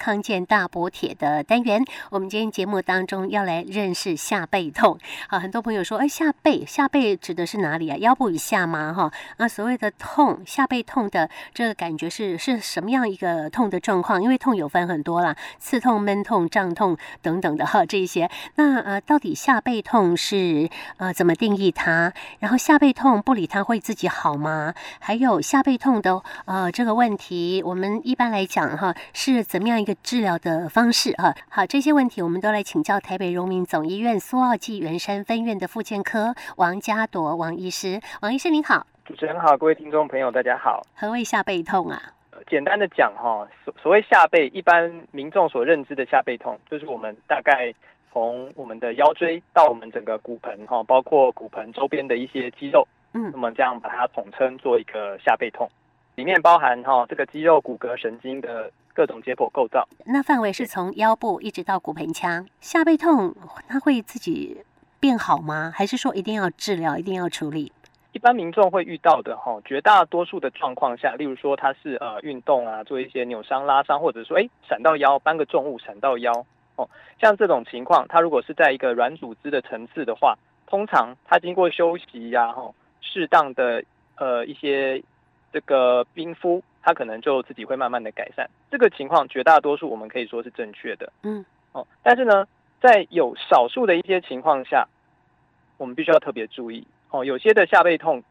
[0.00, 1.84] 康健大补铁的单元。
[2.08, 7.98] 我们今天节目当中要来认识下背痛啊，很多朋友说，哎，下背下背指的是哪里啊？
[7.98, 8.94] 腰部以下吗？
[8.94, 14.22] 哈啊，所谓的痛，下背痛的这个感觉是是什么样一个痛的状况？
[14.22, 18.30] 因为痛有分很多啦，刺痛、闷痛、胀痛等等的哈，这些。
[18.54, 22.14] 那呃，到底下背痛是呃怎么定义它？
[22.38, 24.72] 然后下背痛不理它会自己好吗？
[24.98, 31.34] 还有下背痛的呃这个问题，我们一般来讲哈是怎么样一个治疗的方式啊？
[31.48, 38.00] 好，这些问题我们都来请教台北荣民总医院苏澳暨圆山分院的复健科王家铎王医师。
[38.22, 40.86] 王医师您好，主持人好，各位听众朋友大家好。
[40.94, 42.00] 何谓下背痛啊？
[42.48, 47.72] 简单的讲哈，所所谓下背，一般民众所认知的下背痛，就是我们大概
[48.10, 55.68] 从我们的腰椎到我们整个骨盆哈，包括骨盆周边的一些肌肉，嗯，那么这样把它统称做一个下背痛，
[56.14, 59.88] 里面包含哈这个肌肉、骨骼、神经的各种解剖构造。
[60.04, 63.34] 那范围是从腰部一直到骨盆腔，下背痛
[63.68, 64.58] 它会自己
[64.98, 65.72] 变好吗？
[65.74, 67.72] 还是说一定要治疗，一定要处理？
[68.12, 82.68] 一般民众会遇到的哈，绝大多数的状况下，例如说他是呃运动啊，做一些扭伤、拉伤，或者说哎闪到腰，搬个重物闪到腰哦，像这种情况，他如果是在一个软组织的层次的话，通常他经过休息呀，哈，
[83.00, 83.84] 适当的
[84.16, 85.00] 呃一些
[85.52, 88.48] 这个冰敷，它可能就自己会慢慢的改善。
[88.70, 92.46] 这个情况绝大多数我们可以说是正确的，嗯哦，但是呢，
[92.80, 94.86] 在有少数的一些情况下，
[95.76, 96.86] 我们必须要特别注意。
[97.10, 98.22] 哦，有些的下背痛，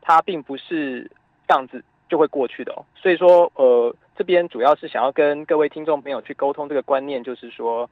[0.00, 1.10] 它并不是
[1.46, 2.84] 这样子就会过去的哦。
[2.96, 7.88] 所以说，呃，这边主要是想要跟各位听众朋友去沟通这个观念，就是说，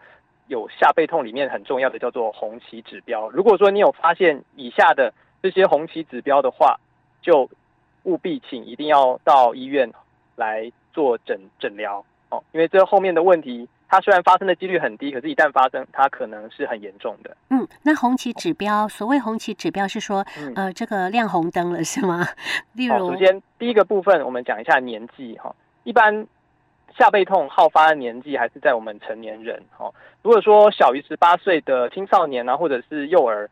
[0.48, 3.30] 有下背痛里面很重要的叫做红旗指标。
[3.30, 6.78] 如果说你有发现以下的这些红旗指标的话，
[7.20, 7.48] 就
[8.04, 9.90] 务必请一定要到医院
[10.36, 13.68] 来做诊诊疗哦，因为这后面的问题。
[13.94, 17.36] 它虽然发生的几率很低，可是，一旦发生，它可能是很严重的。
[17.50, 22.26] 嗯，那红旗指标，所谓红旗指标是说，嗯、呃，这个亮红灯了，是吗？
[22.72, 25.54] 例如，首先第一个部分，我们讲一下年纪哈。
[25.84, 26.26] 一般
[26.96, 29.92] 下背痛好发的年纪还是在我们成年人哦。
[30.22, 33.50] 如果说小于十八岁的青少年啊，或者是幼儿，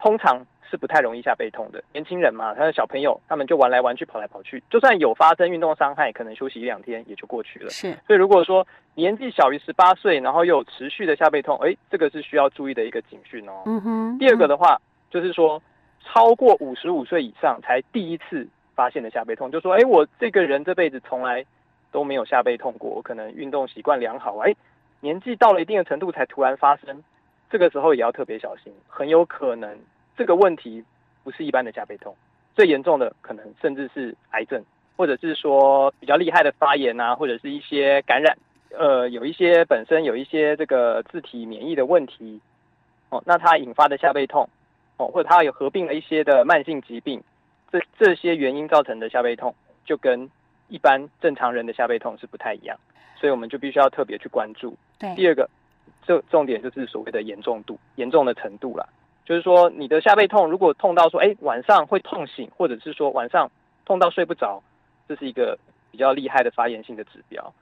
[0.00, 0.44] 通常。
[0.70, 7.68] 是不太容易下背痛的，年轻人嘛，他的小朋友，他们就玩来玩去，跑来跑去，就算有发生运动伤害，可能休息一两天也就过去了。
[7.70, 13.64] 是，所以如果说年纪小于十八岁，然后又有持续的下背痛，哎，这个是需要注意的一个警讯哦。
[13.66, 14.18] 嗯哼。
[14.20, 14.80] 第二个的话，
[15.10, 15.60] 就是说
[16.04, 18.46] 超过五十五岁以上才第一次
[18.76, 21.44] 发现的下背痛，就说，哎，我这个人这辈子从来
[21.90, 24.54] 都没有下背痛过，我可能运动习惯良好，哎，
[25.00, 27.02] 年纪到了一定的程度才突然发生，
[27.50, 29.76] 这个时候也要特别小心，很有可能。
[30.16, 30.84] 这个问题
[31.24, 32.14] 不是一般的下背痛，
[32.54, 34.62] 最严重的可能甚至是癌症，
[34.96, 38.36] 或者是说比较厉害的发炎啊，或者是一些感染，
[38.78, 42.40] 呃，有一些本身有一些这个自体免疫的问题，
[43.08, 44.48] 哦，那它引发的下背痛，
[44.98, 47.22] 哦，或者它有合并了一些的慢性疾病，
[47.72, 49.54] 这这些原因造成的下背痛，
[49.86, 50.30] 就跟
[50.68, 52.76] 一般正常人的下背痛是不太一样，
[53.18, 54.76] 所以我们就必须要特别去关注。
[54.98, 55.48] 对，第二个，
[56.06, 58.86] 这重点就是所谓的严重度、严重的程度啦。
[59.24, 63.50] 就是说，你的下背痛如果痛到说，哎，晚上会痛醒，或者是说晚上
[63.84, 64.60] 痛到睡不着，
[65.06, 65.56] 这是一个
[65.92, 67.52] 比较厉害的发炎性的指标。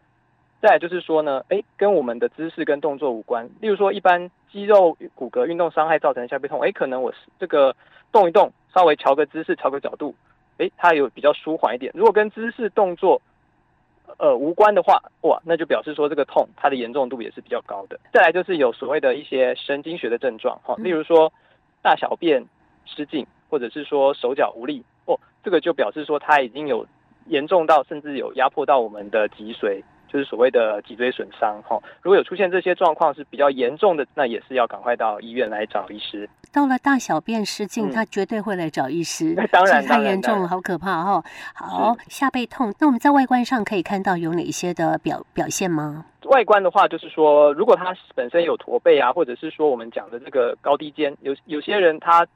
[0.63, 3.49] 再就是说呢，哎，跟我们的姿势跟动作无关。
[3.61, 7.77] 例如说，一般肌肉骨骼运动伤害造成的下背痛，哎，可能我这个
[8.11, 10.15] 动一动，稍微调个姿势，调个角度，
[10.57, 11.93] 哎，它有比较舒缓一点。
[11.95, 13.21] 如果跟姿势动作
[14.17, 18.01] 呃无关的话，哇，那就表示说这个痛它的严重度也是比较高的。
[18.13, 21.33] 再来就是有所谓的一些神经学的症状，哈，例如说。
[21.81, 22.45] 大小便
[22.85, 26.85] 失禁，或者是说手脚无力哦，这个就表示说它已经有
[27.27, 31.79] 严重到甚至有压迫到我们的脊髓，就是所谓的脊椎损伤哈。
[32.03, 36.29] 如果有出现这些状况是比较严重的，那也是要赶快到医院来找医师。
[36.51, 39.35] 到了大小便失禁，嗯、他绝对会来找医师。
[39.37, 41.23] 那当然，太严重了，好可怕哈。
[41.55, 46.07] 好，下背痛，那我们在外观上可以看到有哪一些的表表现吗？
[46.25, 52.27] 外观的话，就是说，如果他本身有驼背啊，或者是说我们讲的这个高低肩，有有些人他，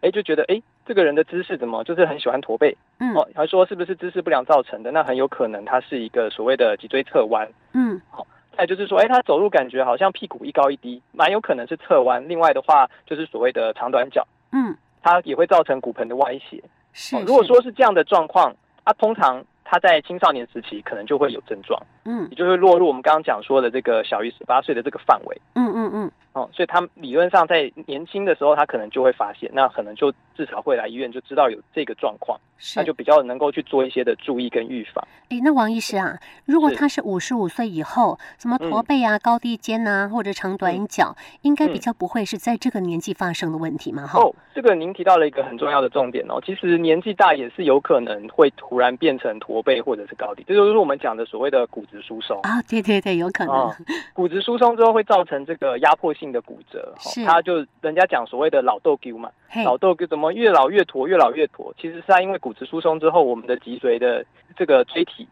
[0.00, 4.90] 哎，就觉得哎，这个人的姿势怎么就是很喜欢驼背，嗯，哦，还说是不是姿势不良造成的？
[4.90, 8.26] 那很有可能他是一个所谓的脊椎侧弯，嗯，好，
[8.56, 12.26] 再就是说，哎，他走路感觉好像屁股一高一低，蛮有可能是侧弯。
[12.26, 16.62] 另外的话，就是所谓的长短脚，嗯，它也会造成骨盆的歪斜。
[16.94, 19.44] 是，是，如果说是这样的状况，啊，通常。
[19.70, 21.78] 他在青少年时期可能就会有症状，
[22.10, 25.40] 嗯，也就会落入我们刚刚讲说的这个小于十八岁的这个范围。
[25.54, 26.10] 嗯嗯嗯。
[26.32, 32.38] 哦，所以他理论上在年轻的时候，他可能就会发现，那可能就至少会来医院就知道有这个状况，
[32.76, 35.04] 那就比较能够去做一些的注意跟预防。
[35.30, 44.06] 哎，那王医师啊，如果他是五十五岁以后，什么驼背啊、嗯、高低肩啊，或者长短脚，嗯、应该比较不会是在这个年纪发生的问题嘛？
[44.06, 44.22] 哈、嗯。
[44.22, 52.62] 哦，这个您提到了一个很重要的重点哦，其实年纪大也是有可能会突然变成驼背或者是高低，这就是我们讲的所谓的骨质疏松啊。
[52.62, 53.54] 对对对，有可能。
[53.54, 53.74] 哦、
[54.12, 56.94] 骨质疏松之后会造成这个压迫性的骨折。
[56.98, 59.30] 是，他就人家讲所谓的老豆鸠嘛，
[59.64, 61.74] 老豆鸠怎么越老越驼，越老越驼？
[61.78, 64.24] 其实是他因为骨质疏松之后，我们的脊髓的
[64.56, 65.26] 这个椎体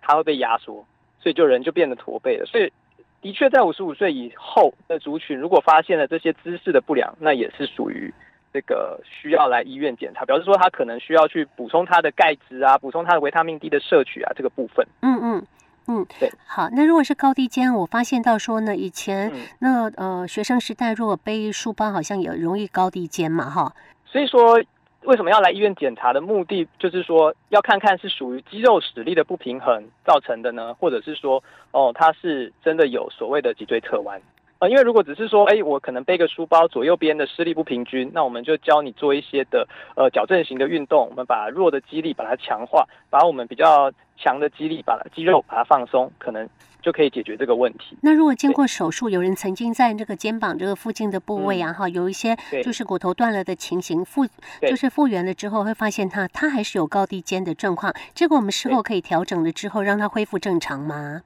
[0.00, 0.84] 它会被压缩，
[1.20, 2.46] 所以就人就变得驼背了。
[2.46, 2.72] 所以
[3.20, 8.12] 的确在五十五岁以后的族群，如果发现了这些姿势的不良，那也是属于
[8.52, 14.86] 这个需要来医院检查，表示说他可能需要去补充他的钙质啊，补充他的维他命 D 的摄取啊，这个部分。
[15.02, 15.46] 嗯嗯。
[15.88, 23.72] 嗯，对，好，那如果是高低肩，我发现到说呢，以前、嗯、那呃学生时代如果背书包，好像也容易高低肩嘛，哈。
[24.04, 24.60] 所以说，
[25.04, 34.20] 为什么要来医院检查的目的，就是说要看看是属于肌肉实力的不平衡造成的呢，或者是说，哦，他是真的有所谓的脊椎侧弯。
[34.58, 46.48] 呃，因为如果只是说，哎，我可能背个书包，左右边的施力不平均，那我们就教你做一些的呃矫正型的运动，我们把弱的肌力把它强化，把我们比较强的肌力把肌肉把它放松，可能
[46.80, 47.98] 就可以解决这个问题。
[48.00, 54.26] 那如果经过手术，有人曾经在这个肩膀这个附近的部位啊，哈、嗯，有一些就是骨头断了的情形，复
[54.62, 61.20] 就是复原了之后，会发现它它还是有高低肩的状况，这个我们事后可以调整了之后，让它恢复正常吗？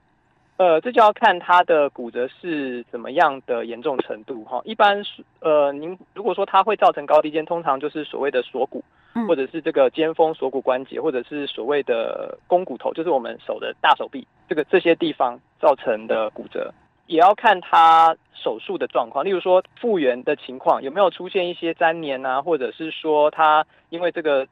[0.61, 4.61] 呃，这就要看他的骨折是怎么样的严重程度哈。
[4.63, 8.83] 一般是呃，您如果说它会造成高低肩，通常就是所谓的锁骨，
[9.27, 16.71] 或者是这个肩峰锁骨关节，或者是所谓的肱骨头，就是我们手的大手臂这个这些地方造成的骨折，
[17.07, 19.25] 也要看他手术的状况。
[19.25, 24.47] 例如说复原的情况有没有出现一些粘连啊，或者是说他因为这个。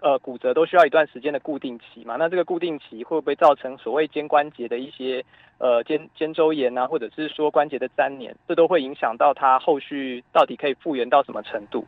[0.00, 2.16] 呃，骨折都需要一段时间的固定期嘛？
[2.16, 5.24] 那这个固定期会不会造成所谓肩关节的一些
[5.58, 8.36] 呃肩肩周炎啊，或者是说关节的粘连？
[8.46, 11.86] 这都会影响到它后续到底可以复原到什么程度？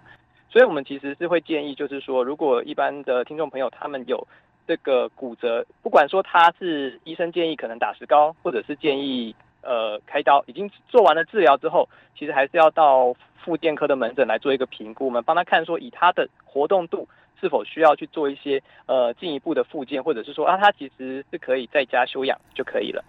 [0.51, 4.27] 所以我们其实是会建议，就是说，如果一般的听众朋友他们有
[4.67, 17.07] 这个骨折，不管说他是医生建议可能打石膏，或者是建议呃开刀，已经做完了治疗之后，其实还是要到复健科的门诊来做一个评估，我们帮他看说以他的活动度。
[17.41, 23.03] 是否需要去做一些呃进一步的复健，或者是说啊，他其实是可以在家休养就可以了。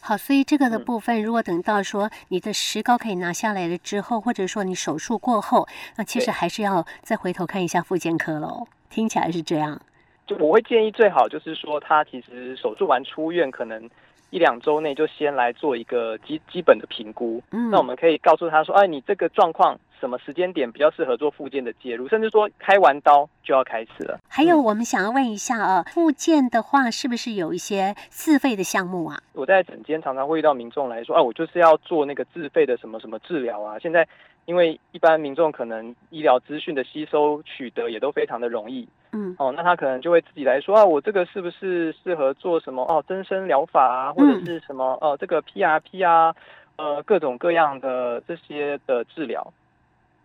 [0.00, 5.66] 好，所以这个的部分，如果等到说你的石膏可以拿下来了之后，或者说你手术过后，
[5.96, 8.68] 那其实还是要再回头看一下复健科喽。
[8.88, 9.80] 听起来是这样。
[10.26, 13.88] 就我会建议最好就是说，他其实手术完出院，可能
[14.30, 17.42] 一两周内就先来做一个基基本的评估。
[17.50, 19.78] 嗯，那我们可以告诉他说，哎，你这个状况。
[19.98, 24.20] 什么时间点比较适合做复健的介入，甚至说开完刀就要开始了。
[24.28, 29.18] 还有，我们想要问一下啊，复健的话是不是有一些自费的项目啊？
[29.32, 33.78] 我在诊间常常会遇到民众来说，啊，我就是要做那个自费的什么什么治疗啊。
[33.78, 34.06] 现在
[34.44, 38.86] 因为一般民众可能医疗资讯的吸收取得也都非常的容易，
[39.16, 46.34] 嗯，哦，那他可能就会自己来说啊，我这个是不是适合做什么哦，增生疗法啊，或者是什么哦，呃，这个 PRP 啊，
[46.76, 49.50] 呃，各种各样的这些的治疗。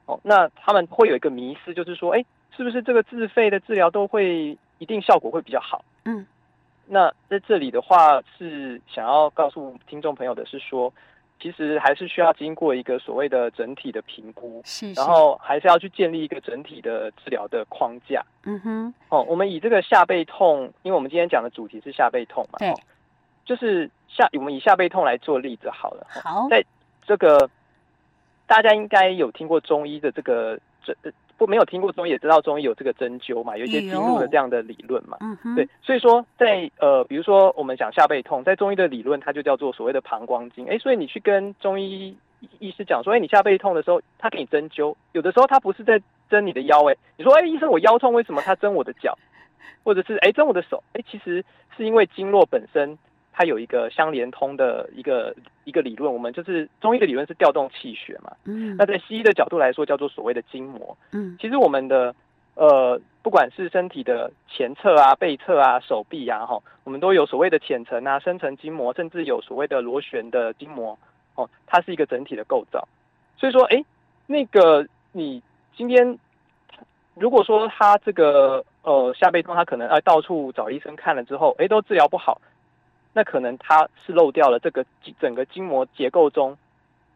[0.07, 2.25] 哦，那他们会有一个迷思，就是说，哎，
[2.57, 5.85] 是不是这个自费的治疗都会一定效果会比较好？
[6.03, 6.25] 嗯，
[6.87, 10.91] 那在这里的话，是想要告诉听众朋友的是说，
[11.41, 18.23] 其实还是需要经过一个所谓的整体的评估，是，是，然后还是要去建立一个整体的治疗的框架。
[18.43, 22.73] 嗯哼，哦，我们以这个下背痛，因为我们今天讲的主题是下背痛嘛，对，
[23.43, 26.05] 就是下我们以下背痛来做例子好了。
[26.09, 26.63] 好，在
[27.05, 27.49] 这个。
[28.47, 30.93] 大家应该有听过中医的这个针，
[31.41, 35.17] 不没有听过中医也知道中医有这个针灸嘛，有一些经络的这样的理论嘛。
[35.21, 40.67] 嗯对，所以说在呃，比如说我们讲下背痛，在中医的理论它就叫做所谓的膀胱经。
[40.67, 42.15] 哎，所以你去跟中医
[42.59, 49.17] 医师讲说，哎，你下背痛的时候，他给你针灸，有的时候他不是在针你的腰，哎，你说，哎，医生我腰痛，为什么他针我的脚，
[49.83, 50.83] 或者是哎针我的手？
[50.93, 51.43] 哎，其实
[51.75, 52.95] 是因为经络本身。
[53.31, 58.31] 它有一个相连通的一个一个理论，我们就是中医的理论是调动气血嘛。
[58.45, 58.75] 嗯。
[58.77, 60.97] 那在西医的角度来说，叫做所谓的筋膜。
[61.11, 61.37] 嗯。
[61.39, 62.13] 其实我们的
[62.55, 70.97] 呃，不管是身体的前侧啊、背侧啊、手臂啊，哈，我们都有所谓的浅层啊、深层筋膜，甚至有所谓的螺旋的筋膜。
[71.35, 72.85] 哦，它是一个整体的构造。
[73.37, 73.83] 所以说，哎，
[74.27, 75.41] 那个你
[75.75, 76.19] 今天
[77.15, 82.41] 如果说他这个呃下背痛，他可能哎到处找医生看了之后，哎都治疗不好。
[83.13, 84.85] 那可能它是漏掉了这个
[85.19, 86.57] 整个筋膜结构中，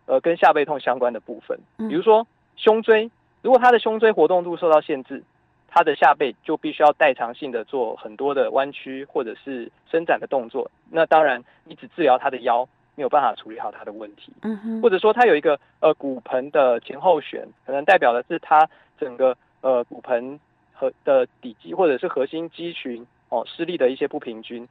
[0.05, 1.59] 呃，跟下背痛相关的部分。
[1.89, 3.09] 比如说胸椎，
[3.41, 5.23] 如果他的胸椎活动度受到限制，
[5.67, 10.71] 他的下背就必须要代偿性的做很多的弯曲或者是伸展的动作。
[10.89, 14.31] 那当然，你只治疗他的腰，没有办法处理好他的问题。
[14.41, 20.39] 嗯哼，或者说他有一个呃骨盆的前后旋，可能代表的是他整个呃骨盆
[20.73, 24.67] 和的底肌或者是核心肌群哦施力的一些不平均。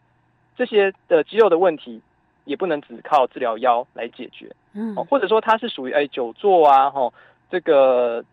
[0.57, 2.01] 这些的肌肉的问题
[2.45, 7.13] 也不能只靠治疗腰来解决，嗯，或者说它是属于哎久坐啊，哈，
[7.51, 8.25] 这个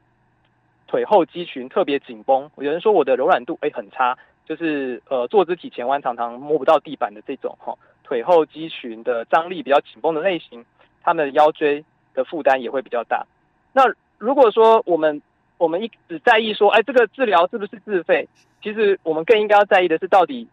[0.87, 7.73] 腿后肌群特别紧绷，有人说我的柔软度哎很差，就是呃坐姿体前弯常常摸不到地板的这种哈，
[8.03, 10.65] 腿后肌群的张力比较紧绷的类型，
[11.01, 13.25] 他们的腰椎的负担也会比较大。
[13.73, 13.83] 那
[14.17, 15.21] 如果说我们
[15.57, 18.27] 我们一直在意说哎这个治疗是不是自费，
[18.61, 20.47] 其实我们更应该要在意的是到底。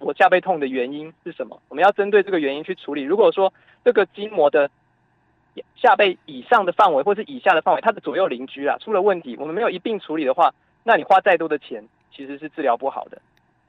[0.00, 1.60] 我下背痛的原因是什么？
[1.68, 3.02] 我们要针对这个原因去处理。
[3.02, 3.52] 如果说
[3.84, 4.68] 这个筋膜的
[5.76, 13.20] 下背以上的范围或是以下的范围，它的左右邻居啊出了问题，我们没有一并处理的话，那你花再多的钱其实是治疗不好的。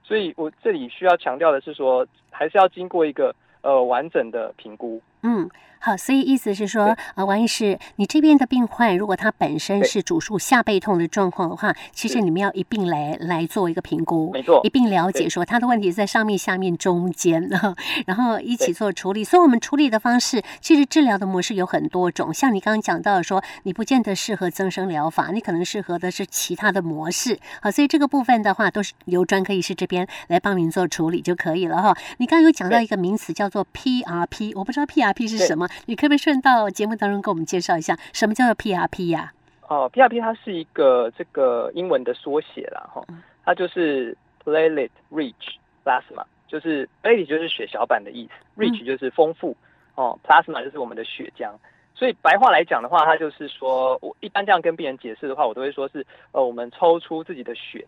[0.04, 5.02] 所以我这里需要强调的是说，还是要经过一个呃完整的评估。
[5.24, 5.50] 嗯。
[5.84, 17.50] 好，所以意思是说，呃，王医师，你这边的病患如果他本身是主诉下背痛的状况的话，其实你们要一并来来做一个评估，没错，一并了解说他的问题是在上面、下面、中间，
[18.06, 19.24] 然后一起做处理。
[19.24, 22.32] 所以，我们处理的方式，其实治疗的模式有很多种。
[22.32, 27.40] 像你刚刚讲到说，你不见得适合增生疗法，你可能适合的是其他的模式。
[27.60, 31.98] 好，所以这个部分的话，都是由专科医师这边来帮您做处理就可以了哈。
[32.20, 35.68] 你刚刚有讲到一个名词叫做 PRP，我不知道 PRP 是什么。
[35.86, 39.32] 你可不可以顺道节目当中跟我们介绍一下什么叫做 PRP 呀？
[39.68, 43.02] 哦，PRP 它是一个这个英文的缩写啦，哈，
[43.46, 49.56] 它就是 Platelet Rich Plasma，就是 Platelet 就是血小板的意思，Rich 就是丰富，
[49.96, 51.52] 哦，Plasma 就是我们的血浆。
[51.96, 57.86] 所以白话来讲的话，它就是说我一般这样跟病人解释的话，我都会说是呃，我们抽出自己的血，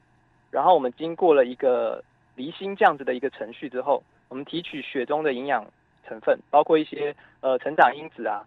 [0.52, 2.02] 然后我们经过了一个
[2.36, 5.66] 离心这样子的一个程序之后，我们提取血中的营养。
[6.08, 8.46] 成分包括一些呃成长因子啊，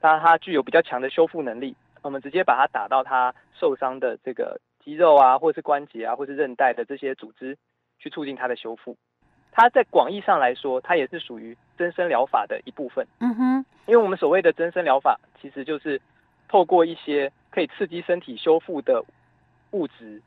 [0.00, 1.74] 它它具有比较强的修复能力。
[2.02, 7.58] 我们直接把它打到它受伤的这个肌肉啊，或是关节啊，或是韧带的这些组织，
[7.98, 8.96] 去促进它的修复。
[9.52, 13.06] 它在广义上来说，它也是属于增生疗法的一部分。
[13.18, 16.00] 嗯哼，因为我们所谓的增生疗法，其实就是
[16.48, 19.04] 透过一些可以刺激身体修复的
[19.72, 20.22] 物质，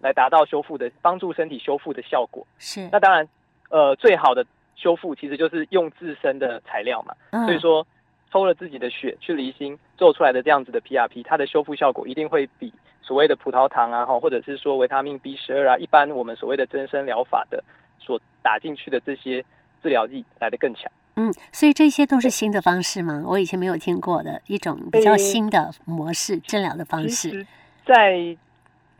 [0.00, 2.46] 来达到修复的帮助身体修复的效果。
[2.58, 2.88] 是。
[2.90, 3.28] 那当然，
[3.68, 4.46] 呃，最好的。
[4.80, 7.12] 修复其实就是用自身的材料嘛，
[7.44, 7.84] 所以说
[8.30, 17.64] 抽了自己的血去离心做出来的这样子的 PRP，它的修复效果一定会比所谓的葡萄糖啊，或者是说维他命 B 十二啊，一般我们所谓的增生疗法的
[17.98, 19.44] 所打进去的这些
[19.82, 20.92] 治疗剂来的更强。
[21.16, 23.24] 嗯，所以这些都是新的方式吗？
[23.26, 27.44] 我以前没有听过的一种比较新的模式治疗的方式。
[27.84, 28.36] 在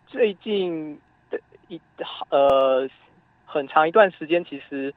[0.09, 0.99] 最近
[1.31, 1.81] 的一
[2.31, 2.89] 呃
[3.47, 4.93] 很长一段时间，其实。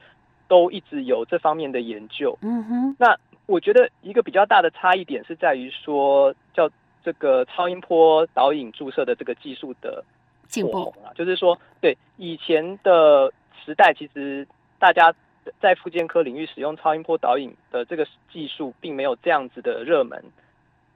[0.52, 2.96] 都一直有这方面的研究，嗯哼。
[3.00, 6.70] 那我觉得一个比较大的差异点是在于说，叫
[7.06, 10.04] 这个超音波导引注射的这个技术的
[10.50, 13.32] 进步啊，就是说，对以前的
[13.64, 14.46] 时代，其实
[14.78, 15.14] 大家
[15.62, 20.22] 在复健科领域使用超音波导引的这个技术，并没有这样子的热门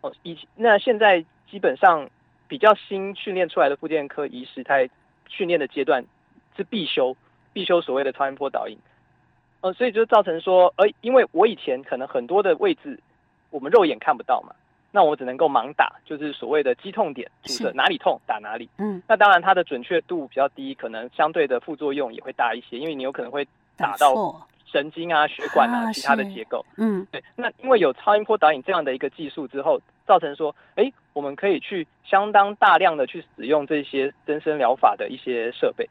[0.01, 0.12] 哦。
[0.24, 2.09] 以那现在基本上
[2.50, 4.89] 比较新训练出来的复健科医师，在
[5.29, 6.03] 训练的阶段
[6.57, 7.15] 是必修，
[7.53, 8.77] 必修所谓的超音波导引。
[9.65, 13.00] 呃，所以就造成说，呃，因为我以前可能很多的位置
[13.50, 14.53] 我们肉眼看不到嘛，
[14.91, 18.69] 那我只能够盲打，就是所谓的肌痛点，就是哪里痛打哪里。
[18.77, 24.39] 嗯，那当然它的准确度比较低，可能相对的副作用也会大一些，因为你有可能会打到
[24.72, 26.63] 神经啊、血管啊、其他的结构。
[26.77, 27.24] 嗯，对。
[27.36, 35.89] 那因为有超音波导引这样的一个技术之后，造成说，哎，我们可以去相当大量的去使用这些增生疗法的一些设备。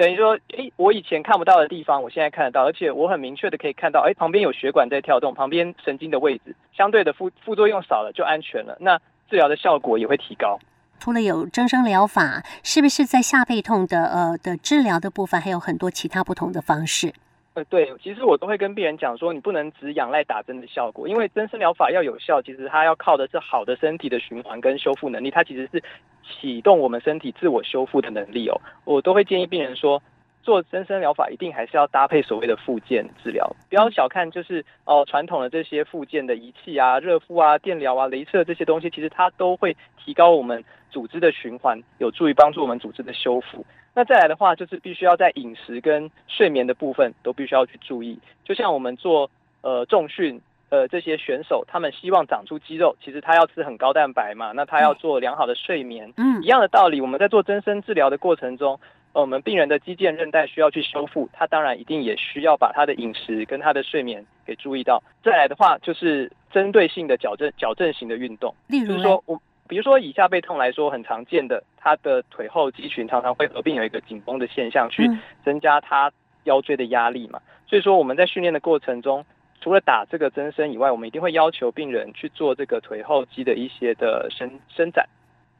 [0.00, 8.96] 等于说，哎，我以前看不到的地方，我现在看得到，而且我很明确的可以看到，哎，旁边有血管在跳动，旁边神经的位置，相对的副副作用少了，就安全了，那
[9.28, 10.58] 治疗的效果也会提高。
[10.98, 17.12] 除了有增生疗法，是不是在下背痛的呃的治疗的部分，还有很多其他不同的方式？
[17.60, 25.82] 呃，对，其实我都会跟病人讲说，你不能只仰赖打针的效果，因为增生疗法要有效，其实它要靠的是好的身体的循环跟修复能力，它其实是
[26.22, 28.60] 启动我们身体自我修复的能力哦。
[28.84, 30.00] 我都会建议病人说，
[30.42, 33.44] 做增生疗法，一定还是要搭配所谓的复健治疗。
[33.68, 43.66] 不要小看，就是哦传统的这些复健的仪器啊、热敷啊、电疗啊、雷射这些东西，其实它都会提高我们组织的循环，有助于帮助我们组织的修复。
[44.00, 48.18] 那再来的话，就是必须要在饮食跟睡眠的部分都必须要去注意。
[48.44, 49.30] 就像我们做
[49.60, 50.40] 呃重训。
[50.70, 58.78] 呃，这些选手他们希望长出肌肉，其实他要吃很高蛋白嘛，那他要做良好的睡眠，嗯，一样的道理，我们在做增生治疗的过程中，
[59.12, 65.02] 呃，我们病人的肌腱韧带需要去修复，他当然一定也需要把他的饮食跟他的睡眠给注意到。
[65.24, 75.08] 再来的话，就是针对性的矫正矫正型的运动，例如就是说我比如说以下背痛来说，很常见的，他的腿后肌群常常会合并有一个紧绷的现象，去
[75.44, 76.10] 增加他
[76.44, 79.24] 腰椎的压力嘛，所以说我们在训练的过程中。
[79.62, 85.06] 除了打这个增生以外，我们一定会要求病人去做这个腿后肌的一些的伸伸展，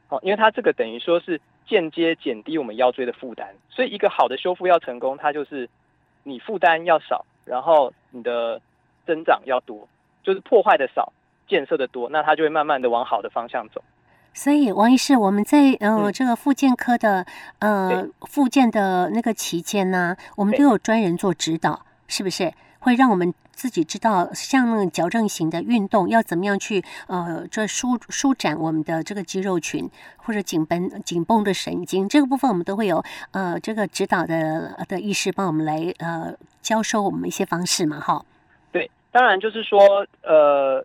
[0.08, 5.68] 哦，因为它这个等于说是间接减低我们腰椎的负担，所以一个好的修复要成功，它就是
[6.22, 8.62] 你负担要少，然后你的
[9.06, 9.86] 增长要多，
[10.22, 11.12] 就是破坏的少，
[11.46, 13.84] 建设的多，那它就会慢慢的往好的方向走。
[14.32, 17.26] 所以王医师，我们在呃这个复健科的
[17.58, 22.52] 呃复健的那个期间呢，我们都有专人做指导，是不是？
[22.82, 38.24] 会让我们自己知道，像那种矫正型的运动要怎么样去呃，这舒舒展我们的这个肌肉群，或者紧绷紧绷的神经，这个部分我们都会有呃这个指导的的医师帮我们来呃教授我们一些方式嘛，哈。
[38.72, 39.78] 对，当然就是说
[40.22, 40.82] 呃，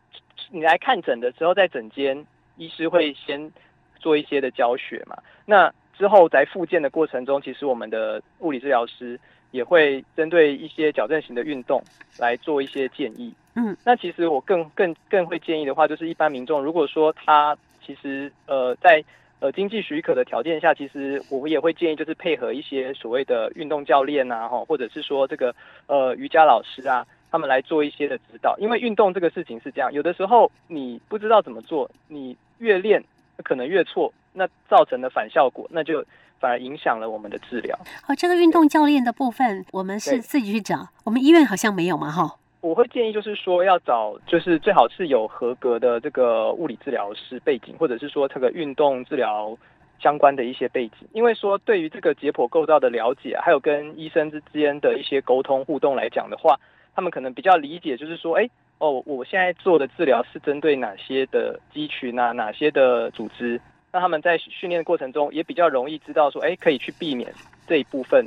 [0.51, 2.25] 你来看诊的时候，在诊间
[2.57, 3.51] 医师会先
[4.00, 9.19] 做一些的教学嘛，那之后在复健的过程中，其实我们的物理治疗师。
[9.51, 11.81] 也会针对一些矫正型的运动
[12.19, 13.33] 来做一些建议。
[13.53, 19.01] 嗯，那其实我更更更会建议的话，就是一般民众如果说他其实呃在
[19.39, 25.55] 呃经济许可的条件下，其实我也会建议就是配合一些所谓的运动教练啊，哈，或者是说这个
[25.88, 28.58] 呃瑜伽老师啊，他们来做一些的指导。
[28.58, 33.03] 因为运动这个事情是这样，有的时候你不知道怎么做，你越练
[33.44, 36.05] 可能越错，那造成的反效果，那就。
[36.38, 37.75] 反而影响了我们的治疗。
[38.08, 40.89] 哦，这个运动教练的部分，我们是自己去找。
[41.05, 42.36] 我们医院好像没有嘛，哈。
[42.60, 49.58] 我会建议就是说要找，就是最好是有合格的这个物理治疗师背景，或者是说这个运动治疗
[49.98, 51.08] 相关的一些背景。
[51.13, 56.60] 因为说对于这个解剖构造的了解，还有跟医生之间的一些沟通互动来讲的话，
[56.95, 63.59] 他们可能比较理解，就是说，哎，哦，我现在做的治疗是针对哪些的肌群啊，哪些的组织。
[63.91, 67.33] 那他们在训练的过程中也比较容易知道说，哎，可以去避免
[67.67, 68.25] 这一部分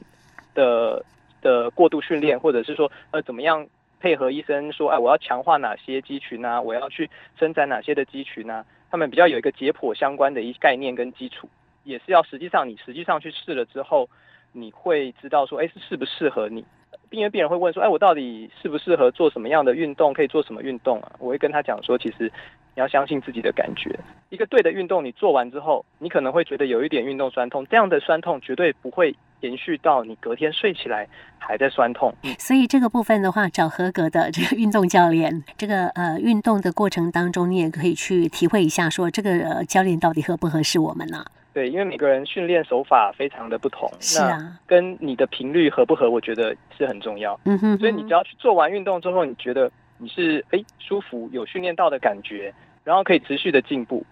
[0.55, 1.05] 的
[1.41, 3.67] 的过度训练，或者是说，呃，怎么样
[4.01, 11.49] 配合医生说，哎，我要强化哪些肌群啊，我要去伸展哪些的肌群啊，他们比较有一个解剖相关的一概念跟基础，
[11.85, 14.09] 也是要实际上你实际上去试了之后，
[14.53, 16.65] 你会知道说，哎，是适不适合你。
[17.11, 20.13] 因为病人会问说，哎，我到底适不适合做什么样的运动？
[20.13, 21.13] 可以做什么运动啊？
[21.19, 22.31] 我会跟他讲说，其实。
[22.77, 23.99] 你要相信自己的感觉，
[24.29, 31.09] 一个对的运动，你做完之后，你可能会觉得有一点运动酸痛，这样的酸痛绝对不会延续到你隔天睡起来
[31.41, 32.15] 还在酸痛。
[32.39, 41.25] 所以这个部分的话，找合格的这个运动教练，这个呃运动的过程当中，你也可以去体会一下，说这个教练到底合不合适我们呢？
[41.53, 47.39] 对，因为每个人训练手法非常的不同，是啊，跟你的频率合不合，我觉得是很重要。
[47.45, 52.55] 嗯哼，所以你只要去做完运动之后，你觉得你是哎舒服，有训练到的感觉。
[52.85, 54.03] 然后可以持续的进步，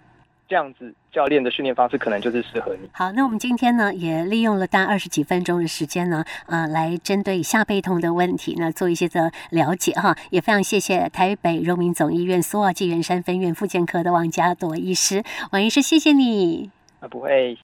[0.46, 2.87] 这样子教练的训练方式可能就是适合你。
[2.92, 10.14] 好，那我们今天呢也利用了大概二十几分钟的时间呢，呃，来针对下背痛的问题呢做一些的了解哈。
[10.29, 15.22] 也非常谢谢台北荣民总医院苏澳际圆山分院复健科的王家朵医师，
[15.53, 16.75] 王医师谢谢你。
[17.00, 17.59] 啊，不会。